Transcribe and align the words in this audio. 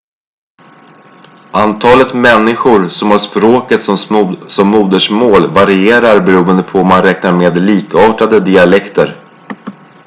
antalet 1.53 2.13
människor 2.13 2.89
som 2.89 3.11
har 3.11 3.17
språket 3.19 3.81
som 4.51 4.67
modersmål 4.71 5.47
varierar 5.53 6.25
beroende 6.25 6.63
på 6.63 6.79
om 6.79 6.87
man 6.87 7.03
räknar 7.03 7.33
med 7.33 7.57
likartade 7.61 8.39
dialekter 8.39 9.15